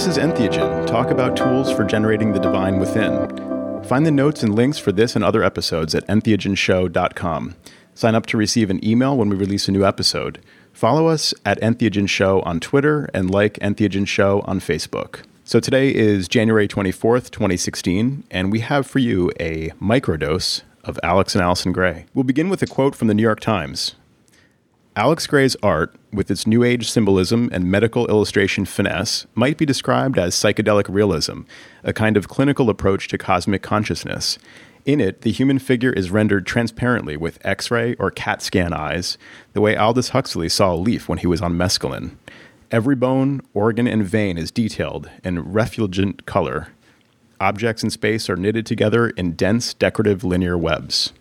[0.00, 3.84] This is Entheogen, talk about tools for generating the divine within.
[3.84, 7.54] Find the notes and links for this and other episodes at entheogenshow.com.
[7.92, 10.40] Sign up to receive an email when we release a new episode.
[10.72, 15.20] Follow us at Entheogen Show on Twitter and like Entheogen Show on Facebook.
[15.44, 21.34] So today is January 24th, 2016, and we have for you a microdose of Alex
[21.34, 22.06] and Allison Grey.
[22.14, 23.96] We'll begin with a quote from the New York Times.
[24.96, 30.18] Alex Grey's art, with its New Age symbolism and medical illustration finesse, might be described
[30.18, 31.42] as psychedelic realism,
[31.84, 34.36] a kind of clinical approach to cosmic consciousness.
[34.84, 39.16] In it, the human figure is rendered transparently with X ray or CAT scan eyes,
[39.52, 42.16] the way Aldous Huxley saw a leaf when he was on mescaline.
[42.72, 46.68] Every bone, organ, and vein is detailed in refulgent color.
[47.38, 51.12] Objects in space are knitted together in dense, decorative linear webs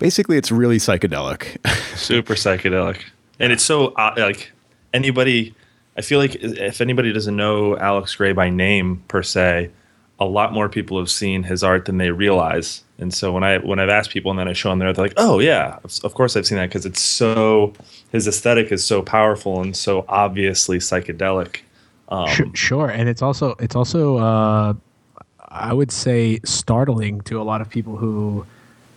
[0.00, 1.64] basically it's really psychedelic.
[1.96, 3.02] Super psychedelic.
[3.38, 4.50] And it's so uh, like
[4.92, 5.54] anybody
[5.96, 9.70] I feel like if anybody doesn't know Alex Grey by name per se,
[10.18, 12.82] a lot more people have seen his art than they realize.
[12.98, 15.04] And so when I when I've asked people and then I show them there, they're
[15.04, 17.72] like, "Oh yeah, of course I've seen that because it's so
[18.12, 21.60] his aesthetic is so powerful and so obviously psychedelic."
[22.08, 24.74] Um, sure, and it's also it's also uh,
[25.48, 28.46] I would say startling to a lot of people who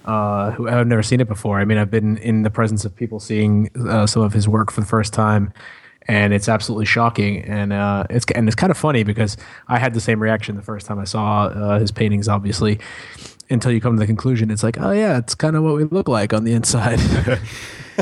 [0.06, 1.60] uh, who have never seen it before.
[1.60, 4.72] I mean, I've been in the presence of people seeing uh, some of his work
[4.72, 5.54] for the first time,
[6.08, 7.44] and it's absolutely shocking.
[7.46, 9.38] And uh, it's and it's kind of funny because
[9.68, 12.80] I had the same reaction the first time I saw uh, his paintings, obviously.
[13.50, 15.84] Until you come to the conclusion, it's like, oh yeah, it's kind of what we
[15.84, 17.00] look like on the inside.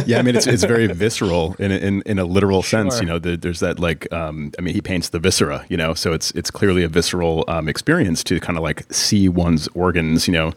[0.05, 2.95] yeah, I mean it's it's very visceral in a, in in a literal sense.
[2.95, 3.03] Sure.
[3.03, 5.65] You know, the, there's that like um, I mean he paints the viscera.
[5.69, 9.29] You know, so it's it's clearly a visceral um, experience to kind of like see
[9.29, 10.27] one's organs.
[10.27, 10.53] You know,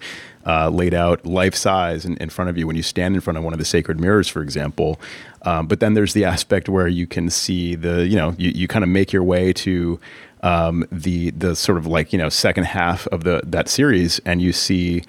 [0.46, 3.38] uh, laid out life size in, in, front of you when you stand in front
[3.38, 5.00] of one of the sacred mirrors, for example.
[5.42, 8.68] Um, but then there's the aspect where you can see the, you know, you, you
[8.68, 9.98] kind of make your way to
[10.42, 14.42] um, the the sort of like you know second half of the that series, and
[14.42, 15.02] you see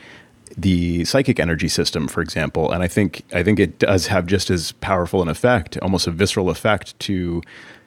[0.58, 2.72] the psychic energy system, for example.
[2.72, 6.12] And I think I think it does have just as powerful an effect, almost a
[6.12, 7.42] visceral effect, to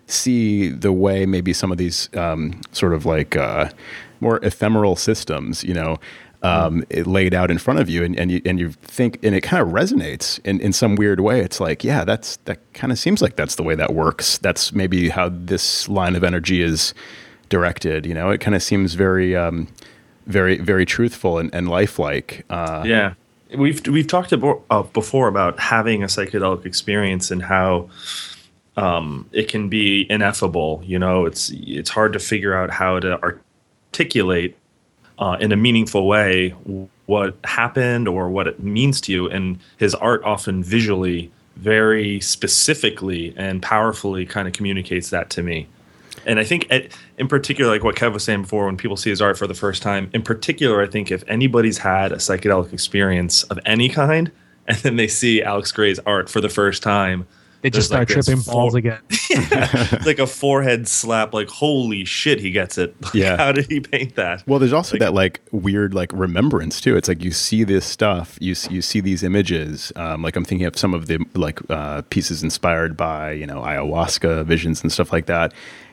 [0.07, 3.71] see the way maybe some of these um, sort of like uh,
[4.21, 5.99] more ephemeral systems, you know,
[6.43, 9.35] um, it laid out in front of you, and, and you and you think, and
[9.35, 11.41] it kind of resonates in, in some weird way.
[11.41, 14.39] It's like, yeah, that's that kind of seems like that's the way that works.
[14.39, 16.95] That's maybe how this line of energy is
[17.49, 18.07] directed.
[18.07, 19.69] You know, it kind of seems very, um,
[20.29, 22.45] very, very truthful and, and lifelike.
[22.49, 23.15] Uh, yeah,
[23.57, 27.89] we've we've talked about, uh, before about having a psychedelic experience and how.
[28.77, 30.81] Um, it can be ineffable.
[30.85, 34.57] You know, it's it's hard to figure out how to articulate
[35.19, 36.51] uh, in a meaningful way
[37.07, 39.29] what happened or what it means to you.
[39.29, 45.67] And his art often visually, very specifically and powerfully, kind of communicates that to me.
[46.27, 46.71] And I think,
[47.19, 49.55] in particular, like what Kev was saying before, when people see his art for the
[49.55, 54.31] first time, in particular, I think if anybody's had a psychedelic experience of any kind,
[54.69, 57.27] and then they see Alex Grey's art for the first time,
[57.61, 59.01] they just start like tripping balls again.
[59.31, 61.35] yeah, like a forehead slap.
[61.35, 62.95] Like holy shit, he gets it.
[63.03, 64.47] Like, yeah, how did he paint that?
[64.47, 66.97] Well, there's also like, that like weird like remembrance too.
[66.97, 69.93] It's like you see this stuff, you you see these images.
[69.97, 73.63] Um, like I'm thinking of some of the like uh, pieces inspired by you know
[73.63, 75.53] ayahuasca visions and stuff like that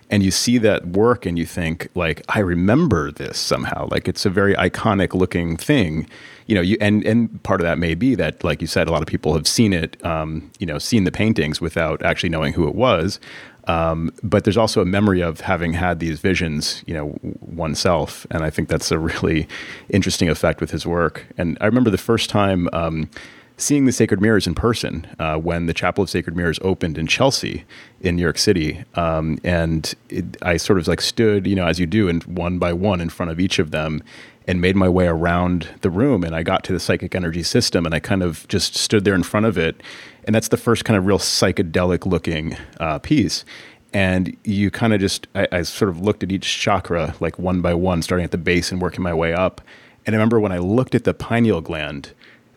[0.09, 3.87] and you see that work and you think like i remember this somehow.
[3.91, 6.07] Like it's a very iconic looking thing
[6.47, 8.91] you know you and and part of that may be that like you said a
[8.91, 12.53] lot of people have seen it um, you know seen the paintings without actually knowing
[12.53, 13.19] who it was.
[13.67, 18.43] Um, but there's also a memory of having had these visions, you know, oneself, and
[18.43, 19.47] I think that's a really
[19.89, 21.25] interesting effect with his work.
[21.35, 23.09] And I remember the first time um,
[23.57, 27.07] seeing the Sacred Mirrors in person uh, when the Chapel of Sacred Mirrors opened in
[27.07, 27.63] Chelsea,
[28.01, 31.79] in New York City, um, and it, I sort of like stood, you know, as
[31.79, 34.03] you do, and one by one in front of each of them,
[34.47, 37.85] and made my way around the room, and I got to the psychic energy system,
[37.85, 39.81] and I kind of just stood there in front of it,
[40.25, 43.45] and that's the first kind of real psychedelic looking uh, piece.
[43.93, 47.61] And you kind of just, I, I sort of looked at each chakra like one
[47.61, 49.61] by one, starting at the base and working my way up.
[50.05, 52.13] And I remember when I looked at the pineal gland,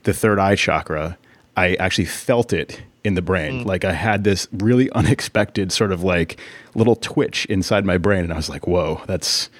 [0.09, 1.19] the third eye chakra,
[1.55, 3.65] I actually felt it in the brain.
[3.65, 3.67] Mm.
[3.67, 6.41] Like I had this really unexpected sort of like
[6.75, 9.51] little twitch inside my brain, and I was like, "Whoa, that's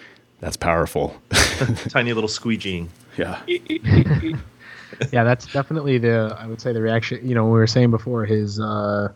[0.41, 1.21] that's powerful."
[1.91, 2.89] Tiny little squeegeeing.
[3.19, 3.43] Yeah.
[3.47, 7.29] yeah, that's definitely the I would say the reaction.
[7.29, 9.13] You know, we were saying before his uh,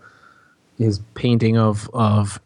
[0.77, 2.41] his painting of of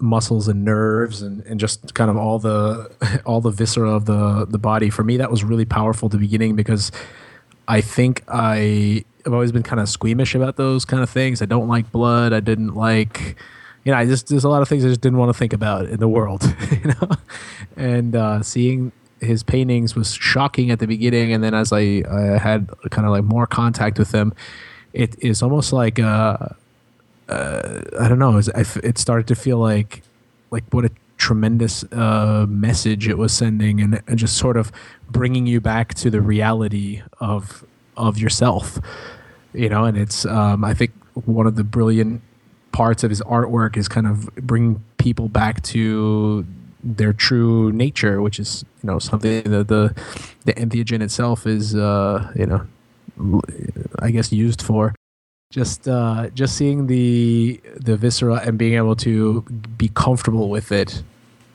[0.00, 2.90] muscles and nerves and, and just kind of all the
[3.26, 4.88] all the viscera of the the body.
[4.88, 6.90] For me, that was really powerful at the beginning because
[7.70, 11.40] I think I have always been kind of squeamish about those kind of things.
[11.40, 12.32] I don't like blood.
[12.32, 13.36] I didn't like
[13.84, 15.52] you know, I just there's a lot of things I just didn't want to think
[15.52, 17.10] about in the world, you know,
[17.76, 22.38] and uh, seeing his paintings was shocking at the beginning, and then as I, I
[22.38, 24.34] had kind of like more contact with them,
[24.92, 26.38] it is almost like uh,
[27.28, 30.02] uh, I don't know, it started to feel like
[30.50, 34.72] like what a tremendous uh, message it was sending, and, and just sort of
[35.10, 37.64] bringing you back to the reality of
[37.96, 38.78] of yourself,
[39.52, 40.92] you know, and it's um, I think
[41.26, 42.22] one of the brilliant
[42.72, 46.46] parts of his artwork is kind of bringing people back to
[46.82, 49.94] their true nature, which is you know something that the
[50.44, 52.66] the entheogen itself is uh, you know
[53.98, 54.94] I guess used for.
[55.50, 59.42] Just uh, just seeing the the viscera and being able to
[59.76, 61.02] be comfortable with it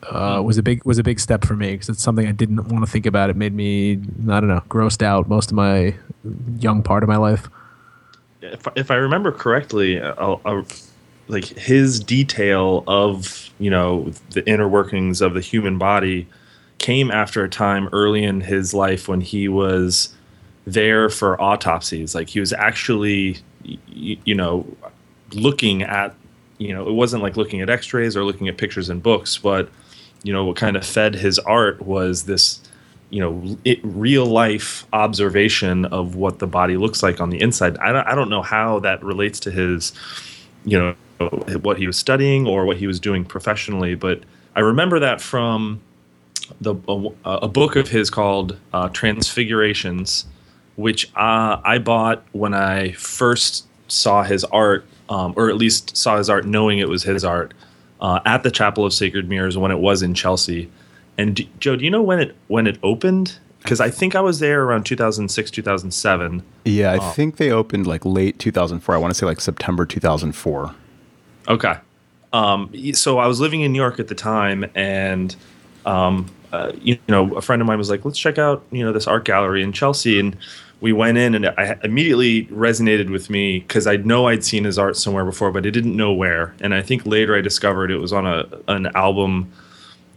[0.09, 2.67] uh, was a big was a big step for me because it's something I didn't
[2.67, 3.29] want to think about.
[3.29, 5.95] It made me I don't know grossed out most of my
[6.59, 7.49] young part of my life.
[8.41, 10.65] If if I remember correctly, I'll, I'll
[11.27, 16.27] like his detail of you know the inner workings of the human body
[16.77, 20.13] came after a time early in his life when he was
[20.65, 23.37] there for autopsies like he was actually
[23.87, 24.65] you know
[25.31, 26.13] looking at
[26.57, 29.69] you know it wasn't like looking at x-rays or looking at pictures in books but
[30.25, 32.59] you know what kind of fed his art was this
[33.09, 37.77] you know it, real life observation of what the body looks like on the inside
[37.77, 39.93] I don't, I don't know how that relates to his
[40.65, 40.95] you know
[41.61, 43.95] what he was studying or what he was doing professionally.
[43.95, 44.21] But
[44.55, 45.81] I remember that from
[46.61, 50.25] the a, a book of his called uh, Transfigurations,
[50.75, 56.17] which uh, I bought when I first saw his art, um, or at least saw
[56.17, 57.53] his art knowing it was his art,
[58.01, 60.69] uh, at the Chapel of Sacred Mirrors when it was in Chelsea.
[61.17, 63.39] And do, Joe, do you know when it when it opened?
[63.61, 66.43] Because I think I was there around 2006, 2007.
[66.65, 68.93] Yeah, I uh, think they opened like late 2004.
[68.93, 70.75] I want to say like September 2004.
[71.47, 71.73] Okay.
[72.31, 75.35] Um, so I was living in New York at the time, and
[75.85, 78.91] um, uh, you know, a friend of mine was like, "Let's check out you know
[78.91, 80.35] this art gallery in Chelsea," and
[80.85, 84.77] we went in, and I immediately resonated with me because I know I'd seen his
[84.77, 86.53] art somewhere before, but I didn't know where.
[86.59, 89.51] And I think later I discovered it was on a an album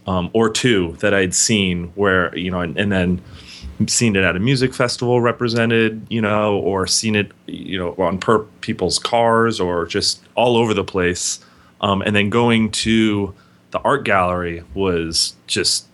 [0.05, 3.19] um, or two that I'd seen, where you know, and, and then
[3.87, 8.19] seen it at a music festival represented, you know, or seen it, you know, on
[8.19, 11.43] per people's cars or just all over the place.
[11.81, 13.33] Um, and then going to
[13.71, 15.87] the art gallery was just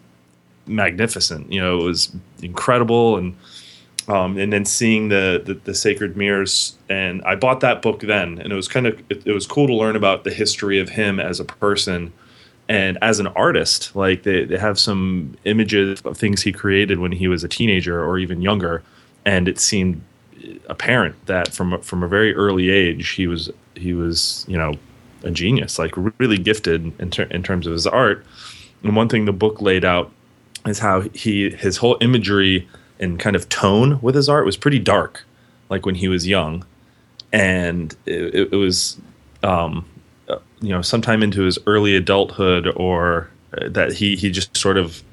[0.67, 1.49] magnificent.
[1.49, 3.37] You know, it was incredible, and
[4.07, 8.39] um, and then seeing the, the, the sacred mirrors, and I bought that book then,
[8.39, 10.89] and it was kind of it, it was cool to learn about the history of
[10.89, 12.13] him as a person
[12.67, 13.95] and as an artist.
[13.95, 18.03] Like they, they have some images of things he created when he was a teenager
[18.03, 18.83] or even younger
[19.25, 20.01] and it seemed
[20.67, 24.73] apparent that from from a very early age he was he was you know
[25.23, 28.23] a genius like really gifted in, ter- in terms of his art.
[28.83, 30.11] And one thing the book laid out
[30.67, 32.67] is how he his whole imagery
[32.99, 35.25] and kind of tone with his art was pretty dark
[35.69, 36.65] like when he was young.
[37.33, 38.97] And it, it was
[39.43, 39.85] um,
[40.61, 45.03] you know sometime into his early adulthood or uh, that he he just sort of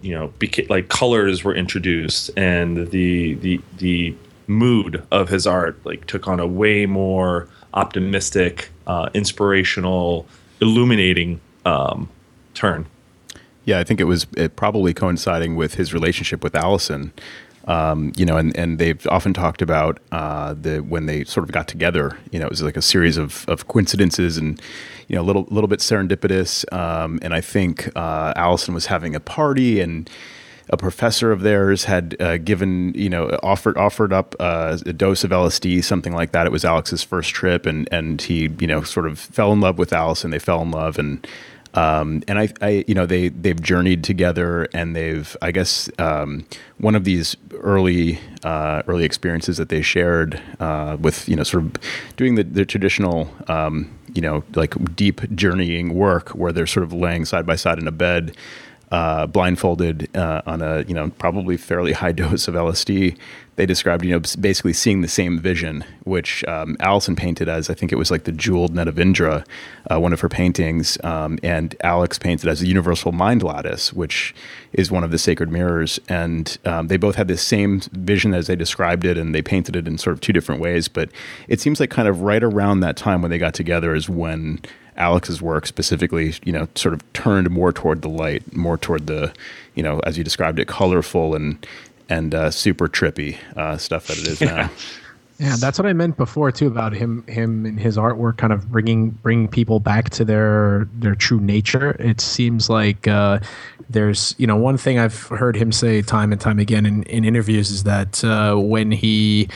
[0.00, 4.14] you know became like colors were introduced and the the the
[4.46, 10.26] mood of his art like took on a way more optimistic uh, inspirational
[10.60, 12.08] illuminating um,
[12.54, 12.86] turn
[13.68, 17.12] yeah i think it was it probably coinciding with his relationship with allison
[17.68, 21.52] um, you know, and, and they've often talked about uh, the when they sort of
[21.52, 22.18] got together.
[22.32, 24.60] You know, it was like a series of, of coincidences and
[25.06, 26.70] you know a little little bit serendipitous.
[26.72, 30.08] Um, and I think uh, Allison was having a party and
[30.70, 35.22] a professor of theirs had uh, given, you know, offered offered up uh, a dose
[35.22, 36.46] of LSD, something like that.
[36.46, 39.76] It was Alex's first trip, and and he, you know, sort of fell in love
[39.78, 40.30] with Allison.
[40.30, 41.26] They fell in love, and
[41.74, 46.46] um, and I, I, you know, they they've journeyed together, and they've, I guess, um,
[46.78, 51.64] one of these early uh, early experiences that they shared uh, with, you know, sort
[51.64, 51.72] of
[52.16, 56.92] doing the, the traditional, um, you know, like deep journeying work where they're sort of
[56.92, 58.36] laying side by side in a bed
[58.90, 63.16] uh, blindfolded uh, on a you know probably fairly high dose of LSD.
[63.56, 67.74] They described you know basically seeing the same vision, which um, Allison painted as I
[67.74, 69.44] think it was like the jeweled net of Indra,
[69.90, 74.34] uh, one of her paintings, um, and Alex painted as the universal mind lattice, which
[74.72, 75.98] is one of the sacred mirrors.
[76.08, 79.74] And um, they both had the same vision as they described it, and they painted
[79.74, 80.86] it in sort of two different ways.
[80.86, 81.10] But
[81.48, 84.60] it seems like kind of right around that time when they got together is when
[84.98, 89.32] Alex's work specifically, you know, sort of turned more toward the light, more toward the,
[89.74, 91.66] you know, as you described it, colorful and
[92.10, 94.70] and uh, super trippy uh, stuff that it is now.
[95.40, 98.72] Yeah, that's what I meant before too about him him and his artwork kind of
[98.72, 101.92] bringing bringing people back to their their true nature.
[102.00, 103.38] It seems like uh,
[103.88, 107.24] there's you know one thing I've heard him say time and time again in, in
[107.24, 109.48] interviews is that uh, when he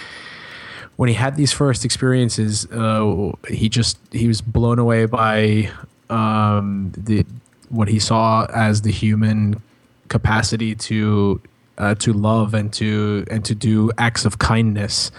[0.96, 5.70] when he had these first experiences, uh, he just he was blown away by
[6.11, 7.25] um, the
[7.68, 9.61] what he saw as the human
[10.08, 11.40] capacity to
[11.78, 15.11] uh, to love and to and to do acts of kindness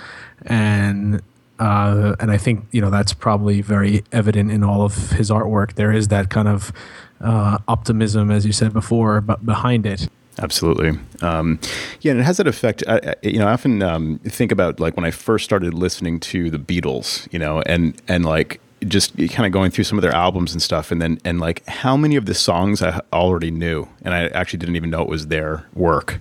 [0.45, 1.21] and
[1.59, 5.73] uh, and I think you know that's probably very evident in all of his artwork.
[5.73, 6.73] There is that kind of
[7.21, 10.09] uh, optimism, as you said before, but behind it.
[10.39, 11.59] Absolutely, um,
[12.01, 12.83] yeah, and it has that effect.
[12.87, 16.49] I, you know, I often um, think about like when I first started listening to
[16.49, 20.15] the Beatles, you know, and and like just kind of going through some of their
[20.15, 23.87] albums and stuff, and then and like how many of the songs I already knew,
[24.01, 26.19] and I actually didn't even know it was their work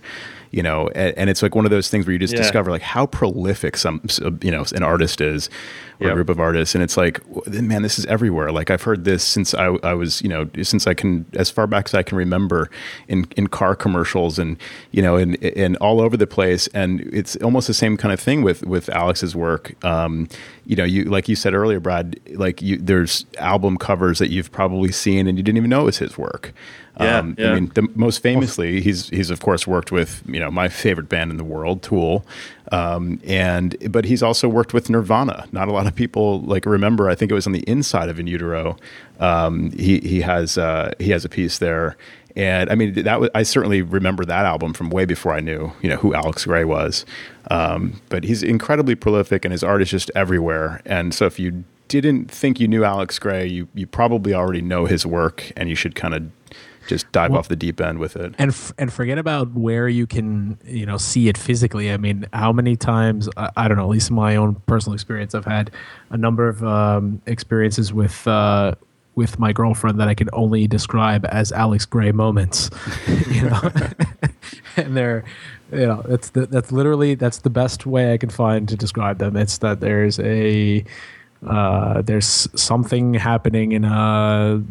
[0.53, 2.41] you know, and, and, it's like one of those things where you just yeah.
[2.41, 4.03] discover like how prolific some,
[4.43, 5.49] you know, an artist is
[6.03, 6.13] or yep.
[6.13, 6.75] a group of artists.
[6.75, 8.53] And it's like, man, this is everywhere.
[8.53, 11.67] Like I've heard this since I, I was, you know, since I can, as far
[11.67, 12.71] back as I can remember
[13.09, 14.57] in, in car commercials and,
[14.91, 16.67] you know, and, and all over the place.
[16.69, 19.83] And it's almost the same kind of thing with, with Alex's work.
[19.85, 20.29] Um,
[20.67, 24.53] you know, you, like you said earlier, Brad, like you, there's album covers that you've
[24.53, 26.53] probably seen and you didn't even know it was his work.
[27.01, 27.51] Yeah, um, yeah.
[27.51, 31.09] I mean, the, most famously, he's he's of course worked with you know my favorite
[31.09, 32.25] band in the world, Tool,
[32.71, 35.47] um, and but he's also worked with Nirvana.
[35.53, 37.09] Not a lot of people like remember.
[37.09, 38.77] I think it was on the inside of In Utero.
[39.21, 41.97] Um, he he has uh, he has a piece there,
[42.37, 45.73] and I mean that was, I certainly remember that album from way before I knew
[45.83, 47.05] you know who Alex Grey was.
[47.51, 50.81] Um, but he's incredibly prolific, and his art is just everywhere.
[50.85, 54.87] And so if you didn't think you knew Alex Grey, you you probably already know
[54.87, 56.31] his work, and you should kind of
[56.87, 58.35] just dive well, off the deep end with it.
[58.39, 61.93] And f- and forget about where you can you know see it physically.
[61.93, 63.85] I mean, how many times I, I don't know.
[63.85, 65.71] At least in my own personal experience, I've had
[66.11, 68.27] a number of um, experiences with.
[68.27, 68.75] Uh,
[69.15, 72.71] with my girlfriend that I can only describe as Alex Grey moments,
[73.29, 73.61] you know,
[74.79, 75.23] and they're,
[75.71, 79.19] you know, that's the, that's literally that's the best way I can find to describe
[79.19, 79.37] them.
[79.37, 80.85] It's that there's a
[81.47, 84.63] uh, there's something happening in a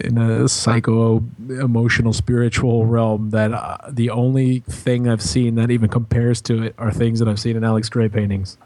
[0.00, 5.88] in a psycho emotional spiritual realm that uh, the only thing I've seen that even
[5.88, 8.58] compares to it are things that I've seen in Alex Grey paintings.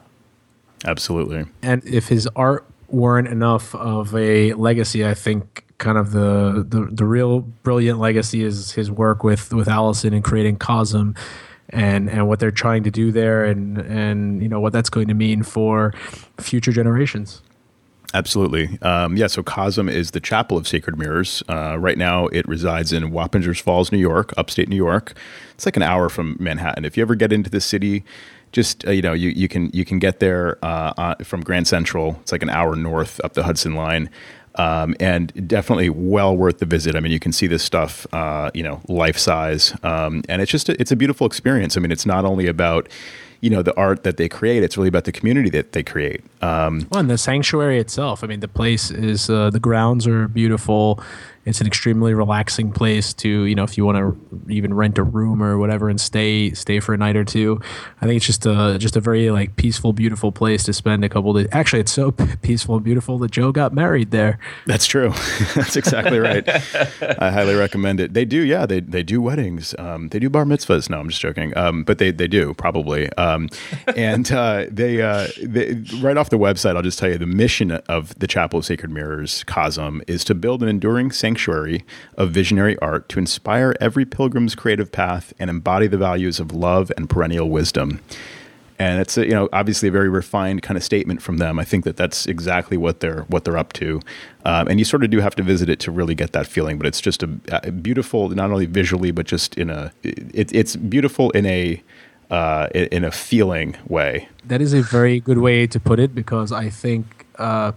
[0.84, 1.44] Absolutely.
[1.62, 6.88] And if his art weren't enough of a legacy, I think kind of the the,
[6.90, 11.16] the real brilliant legacy is his work with with Allison and creating Cosm
[11.70, 15.06] and and what they're trying to do there and and you know what that's going
[15.08, 15.94] to mean for
[16.38, 17.40] future generations.
[18.14, 18.78] Absolutely.
[18.82, 21.42] Um, yeah, so Cosm is the Chapel of Sacred Mirrors.
[21.48, 25.14] Uh, right now, it resides in Wappingers Falls, New York, upstate New York.
[25.54, 26.84] It's like an hour from Manhattan.
[26.84, 28.04] If you ever get into the city,
[28.52, 32.18] just uh, you know, you, you can you can get there uh, from Grand Central.
[32.20, 34.10] It's like an hour north up the Hudson Line,
[34.56, 36.94] um, and definitely well worth the visit.
[36.94, 40.50] I mean, you can see this stuff, uh, you know, life size, um, and it's
[40.50, 41.78] just a, it's a beautiful experience.
[41.78, 42.88] I mean, it's not only about
[43.42, 44.62] you know the art that they create.
[44.62, 46.22] It's really about the community that they create.
[46.40, 48.24] Um, well, and the sanctuary itself.
[48.24, 51.02] I mean, the place is uh, the grounds are beautiful
[51.44, 55.02] it's an extremely relaxing place to you know if you want to even rent a
[55.02, 57.60] room or whatever and stay stay for a night or two.
[58.00, 61.08] I think it's just a just a very like peaceful beautiful place to spend a
[61.08, 61.48] couple days.
[61.50, 64.38] Actually it's so peaceful and beautiful that joe got married there.
[64.66, 65.10] That's true.
[65.54, 66.48] That's exactly right.
[67.20, 68.14] I highly recommend it.
[68.14, 69.74] They do yeah they, they do weddings.
[69.78, 70.88] Um, they do bar mitzvahs.
[70.88, 71.56] No i'm just joking.
[71.56, 73.12] Um, but they, they do probably.
[73.14, 73.48] Um,
[73.96, 77.72] and uh, they, uh, they right off the website i'll just tell you the mission
[77.72, 81.82] of the chapel of sacred mirrors Cosm is to build an enduring sanctuary sanctuary
[82.18, 86.92] of visionary art to inspire every pilgrim's creative path and embody the values of love
[86.96, 88.00] and perennial wisdom.
[88.78, 91.58] And it's a, you know obviously a very refined kind of statement from them.
[91.58, 94.00] I think that that's exactly what they're what they're up to,
[94.44, 96.78] um, and you sort of do have to visit it to really get that feeling.
[96.78, 100.74] But it's just a, a beautiful, not only visually but just in a it, it's
[100.74, 101.80] beautiful in a
[102.30, 104.28] uh, in a feeling way.
[104.46, 107.04] That is a very good way to put it because I think
[107.38, 107.72] uh,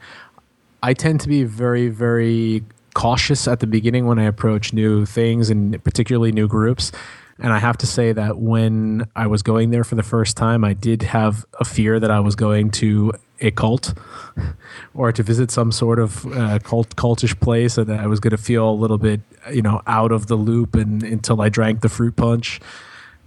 [0.85, 2.63] I tend to be very, very
[2.95, 6.91] cautious at the beginning when I approach new things and particularly new groups.
[7.37, 10.63] And I have to say that when I was going there for the first time,
[10.63, 13.11] I did have a fear that I was going to
[13.41, 13.93] a cult
[14.93, 18.31] or to visit some sort of uh, cult cultish place and that I was going
[18.31, 19.19] to feel a little bit,
[19.51, 22.61] you know, out of the loop and until I drank the fruit punch.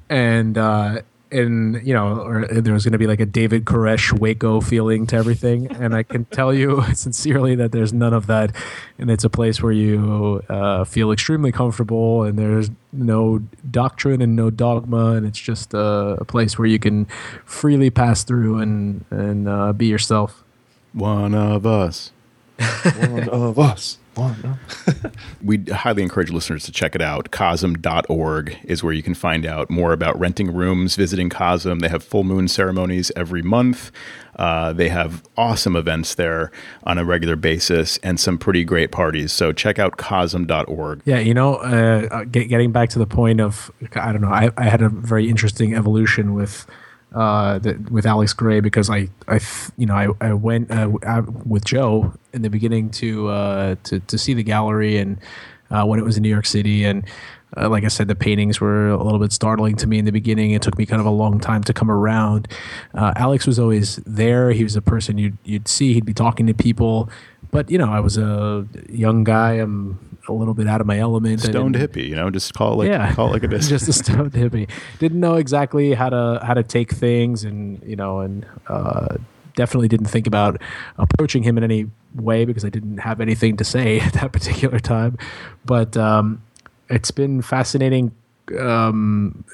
[0.08, 4.12] And uh, and you know, or there was going to be like a David Koresh
[4.18, 5.66] Waco feeling to everything.
[5.68, 8.54] And I can tell you sincerely that there's none of that,
[8.98, 14.34] and it's a place where you uh, feel extremely comfortable, and there's no doctrine and
[14.34, 17.06] no dogma, and it's just a, a place where you can
[17.44, 20.44] freely pass through and and uh, be yourself.
[20.92, 22.12] One of us.
[22.98, 23.98] One of us.
[25.42, 27.30] we highly encourage listeners to check it out.
[27.30, 31.80] Cosm.org is where you can find out more about renting rooms, visiting Cosm.
[31.80, 33.90] They have full moon ceremonies every month.
[34.36, 36.52] Uh, they have awesome events there
[36.84, 39.32] on a regular basis and some pretty great parties.
[39.32, 41.02] So check out Cosm.org.
[41.04, 44.28] Yeah, you know, uh, uh, get, getting back to the point of, I don't know,
[44.28, 46.66] I, I had a very interesting evolution with
[47.14, 49.40] uh, the, with Alex Grey because I, I,
[49.76, 50.90] you know, I, I went uh,
[51.44, 55.18] with Joe in the beginning to uh, to to see the gallery and
[55.70, 57.04] uh, when it was in New York City and.
[57.56, 60.12] Uh, like I said, the paintings were a little bit startling to me in the
[60.12, 60.50] beginning.
[60.50, 62.46] It took me kind of a long time to come around.
[62.92, 64.50] Uh, Alex was always there.
[64.50, 65.94] He was a person you'd you'd see.
[65.94, 67.08] He'd be talking to people,
[67.50, 69.54] but you know, I was a young guy.
[69.54, 71.40] I'm a little bit out of my element.
[71.40, 73.68] Stoned hippie, you know, just call it like yeah, call it like it is.
[73.70, 74.68] just a stoned hippie.
[74.98, 79.16] Didn't know exactly how to how to take things, and you know, and uh,
[79.56, 80.60] definitely didn't think about
[80.98, 84.78] approaching him in any way because I didn't have anything to say at that particular
[84.78, 85.18] time.
[85.64, 86.42] But um,
[86.88, 88.12] it's been fascinating.
[88.58, 89.44] Um,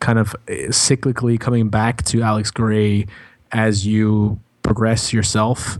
[0.00, 3.06] kind of cyclically coming back to Alex Grey
[3.52, 5.78] as you progress yourself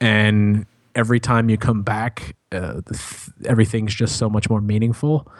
[0.00, 5.30] and every time you come back, uh, th- everything's just so much more meaningful.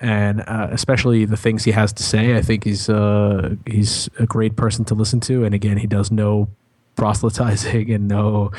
[0.00, 4.26] And uh, especially the things he has to say, I think he's uh, he's a
[4.26, 5.44] great person to listen to.
[5.44, 6.48] And again, he does no
[6.96, 8.52] proselytizing and no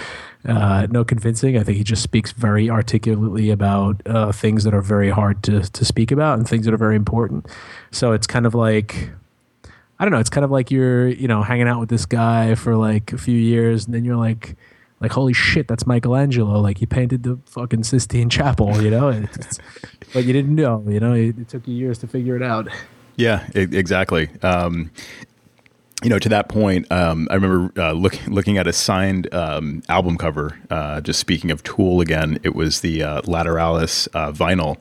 [0.46, 1.58] uh, no convincing.
[1.58, 5.62] I think he just speaks very articulately about uh, things that are very hard to
[5.62, 7.48] to speak about and things that are very important.
[7.92, 9.12] So it's kind of like
[10.00, 10.20] I don't know.
[10.20, 13.18] It's kind of like you're you know hanging out with this guy for like a
[13.18, 14.56] few years, and then you're like
[15.06, 16.60] like holy shit that's michelangelo.
[16.60, 19.26] Like he painted the fucking sistine chapel you know?
[20.14, 21.14] But you didn't know you know?
[21.14, 22.68] It, it, took you years to figure it out.
[23.16, 24.30] Yeah exactly.
[24.42, 24.92] Um,
[26.04, 29.82] you know, to that point, um, I remember uh, look, looking at a signed um,
[29.90, 30.60] album cover.
[30.70, 34.78] Uh, just speaking of Tool again, it was the uh, Lateralus uh, vinyl,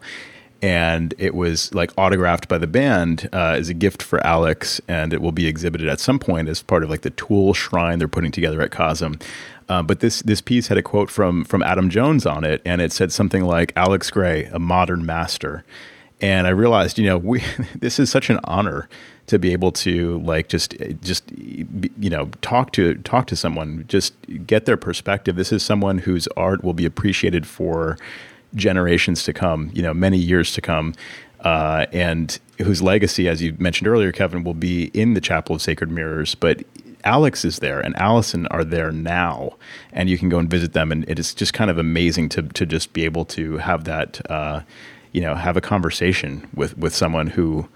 [0.64, 5.12] and it was like autographed by the band uh, as a gift for Alex, and
[5.12, 8.08] it will be exhibited at some point as part of like the Tool shrine they're
[8.08, 9.20] putting together at Cosm.
[9.68, 12.80] Uh, but this this piece had a quote from from Adam Jones on it, and
[12.80, 15.66] it said something like Alex Grey, a modern master.
[16.22, 17.42] And I realized, you know, we
[17.78, 18.88] this is such an honor
[19.26, 24.14] to be able to like just just you know talk to talk to someone, just
[24.46, 25.36] get their perspective.
[25.36, 27.98] This is someone whose art will be appreciated for
[28.54, 30.94] generations to come, you know, many years to come.
[31.40, 35.62] Uh, and whose legacy, as you mentioned earlier, Kevin, will be in the Chapel of
[35.62, 36.34] Sacred Mirrors.
[36.34, 36.62] But
[37.04, 39.52] Alex is there and Allison are there now,
[39.92, 40.90] and you can go and visit them.
[40.90, 44.30] And it is just kind of amazing to to just be able to have that,
[44.30, 44.62] uh,
[45.12, 47.68] you know, have a conversation with with someone who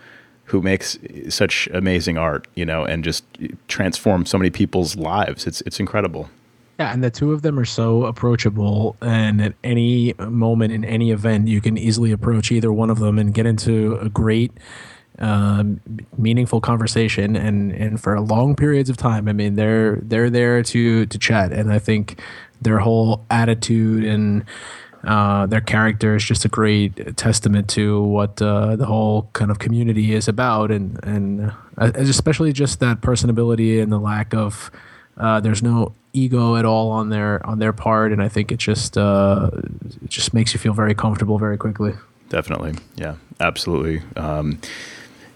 [0.45, 3.25] who makes such amazing art, you know, and just
[3.69, 5.47] transforms so many people's lives.
[5.47, 6.31] It's it's incredible.
[6.79, 11.11] Yeah, and the two of them are so approachable, and at any moment in any
[11.11, 14.53] event, you can easily approach either one of them and get into a great
[15.19, 15.81] um,
[16.17, 19.27] meaningful conversation and and for long periods of time.
[19.27, 22.21] I mean, they're they're there to to chat, and I think
[22.63, 24.45] their whole attitude and
[25.03, 29.59] uh, their character is just a great testament to what uh, the whole kind of
[29.59, 34.71] community is about, and and uh, especially just that personability and the lack of
[35.19, 38.59] uh, there's no ego at all on their on their part, and I think it
[38.59, 39.51] just uh,
[40.03, 41.95] it just makes you feel very comfortable very quickly.
[42.29, 44.03] Definitely, yeah, absolutely.
[44.17, 44.61] Um,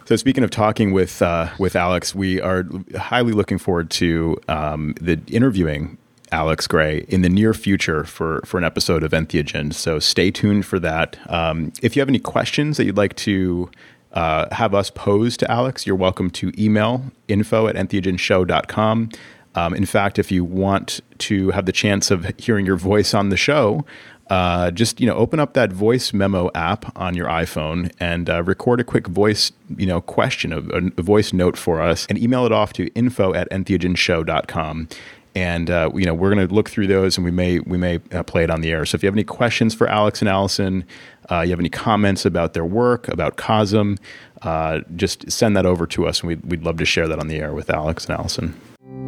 [0.04, 2.64] so speaking of talking with uh, with Alex, we are
[2.96, 5.98] highly looking forward to um, the interviewing
[6.30, 9.72] Alex Grey in the near future for for an episode of Entheogen.
[9.72, 11.18] So stay tuned for that.
[11.30, 13.70] Um, if you have any questions that you'd like to
[14.12, 19.10] uh, have us pose to Alex, you're welcome to email info at entheogenshow.com.
[19.54, 23.28] Um, in fact, if you want to have the chance of hearing your voice on
[23.28, 23.84] the show,
[24.32, 28.42] uh, just you know open up that voice memo app on your iphone and uh,
[28.42, 30.58] record a quick voice you know question a,
[30.98, 34.88] a, voice note for us and email it off to info at entheogenshow.com
[35.34, 38.00] and uh, you know we're going to look through those and we may we may
[38.12, 38.86] uh, play it on the air.
[38.86, 40.84] So if you have any questions for alex and allison
[41.30, 43.98] uh, you have any comments about their work about cosm
[44.40, 47.28] uh, just send that over to us and we'd, we'd love to share that on
[47.28, 48.58] the air with alex and allison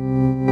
[0.04, 0.43] thank you.